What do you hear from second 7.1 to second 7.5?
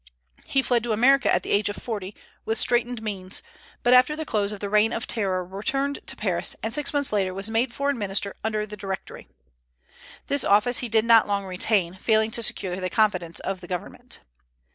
later